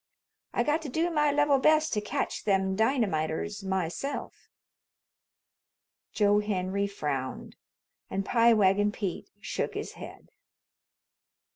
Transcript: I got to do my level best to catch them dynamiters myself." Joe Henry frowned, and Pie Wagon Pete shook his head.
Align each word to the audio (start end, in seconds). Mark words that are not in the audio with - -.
I 0.51 0.63
got 0.63 0.81
to 0.81 0.89
do 0.89 1.11
my 1.11 1.31
level 1.31 1.59
best 1.59 1.93
to 1.93 2.01
catch 2.01 2.43
them 2.45 2.75
dynamiters 2.75 3.63
myself." 3.63 4.49
Joe 6.11 6.39
Henry 6.39 6.87
frowned, 6.87 7.55
and 8.09 8.25
Pie 8.25 8.53
Wagon 8.55 8.91
Pete 8.91 9.29
shook 9.41 9.75
his 9.75 9.91
head. 9.91 10.31